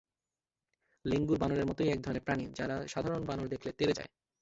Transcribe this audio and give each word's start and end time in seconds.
লেঙ্গুড় 1.05 1.39
বানরের 1.39 1.67
মতোই 1.69 1.91
একধরনের 1.91 2.25
প্রাণী, 2.25 2.45
যারা 2.53 2.75
সাধারণ 2.87 3.21
বানর 3.25 3.47
দেখলে 3.47 3.71
তেড়ে 3.71 3.93
যায়। 3.93 4.09